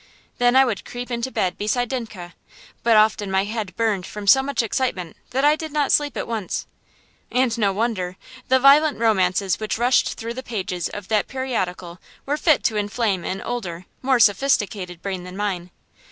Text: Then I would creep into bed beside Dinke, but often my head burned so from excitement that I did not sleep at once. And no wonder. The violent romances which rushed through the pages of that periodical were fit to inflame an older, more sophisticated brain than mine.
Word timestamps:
Then 0.39 0.55
I 0.55 0.65
would 0.65 0.83
creep 0.83 1.11
into 1.11 1.29
bed 1.29 1.59
beside 1.59 1.89
Dinke, 1.89 2.31
but 2.81 2.97
often 2.97 3.29
my 3.29 3.43
head 3.43 3.75
burned 3.75 4.05
so 4.07 4.11
from 4.29 4.49
excitement 4.49 5.15
that 5.29 5.45
I 5.45 5.55
did 5.55 5.71
not 5.71 5.91
sleep 5.91 6.17
at 6.17 6.27
once. 6.27 6.65
And 7.31 7.55
no 7.55 7.71
wonder. 7.71 8.17
The 8.47 8.57
violent 8.57 8.97
romances 8.99 9.59
which 9.59 9.77
rushed 9.77 10.15
through 10.15 10.33
the 10.33 10.41
pages 10.41 10.89
of 10.89 11.07
that 11.09 11.27
periodical 11.27 11.99
were 12.25 12.35
fit 12.35 12.63
to 12.63 12.77
inflame 12.77 13.23
an 13.23 13.41
older, 13.43 13.85
more 14.01 14.19
sophisticated 14.19 15.03
brain 15.03 15.23
than 15.23 15.37
mine. 15.37 15.69